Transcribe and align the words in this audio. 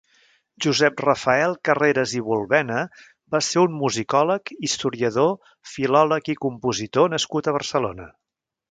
Josep 0.65 1.01
Rafael 1.03 1.51
Carreras 1.69 2.13
i 2.19 2.21
Bulbena 2.29 2.79
va 3.35 3.43
ser 3.49 3.61
un 3.67 3.77
musicòleg, 3.85 4.53
historiador, 4.71 5.33
filòleg 5.75 6.37
i 6.37 6.39
compositor 6.49 7.17
nascut 7.17 7.51
a 7.53 7.57
Barcelona. 7.61 8.15